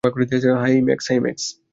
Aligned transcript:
High, 0.61 0.75
max. 1.19 1.43